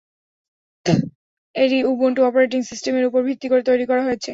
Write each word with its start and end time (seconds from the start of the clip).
এটি 1.55 1.77
Ubuntu 1.91 2.21
operating 2.25 2.59
সিস্টেমের 2.69 3.05
উপর 3.09 3.21
ভিত্তি 3.29 3.47
করে 3.51 3.63
তৈরী 3.69 3.85
করা 3.89 4.01
হয়েছে। 4.03 4.29